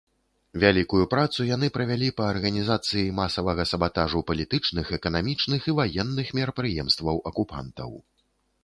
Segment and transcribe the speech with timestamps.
[0.61, 7.91] Вялікую працу яны правялі па арганізацыі масавага сабатажу палітычных, эканамічных і ваенных мерапрыемстваў акупантаў.